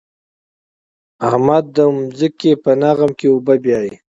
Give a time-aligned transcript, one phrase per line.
[1.27, 1.77] احمد د
[2.17, 3.95] ځمکې په لغم کې اوبه بيايي.